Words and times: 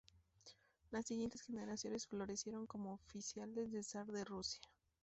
Las 0.89 1.05
siguientes 1.05 1.41
generaciones 1.43 2.07
florecieron 2.07 2.65
como 2.65 2.95
oficiales 2.95 3.71
del 3.71 3.83
zar 3.83 4.07
de 4.07 4.25
Rusia. 4.25 4.59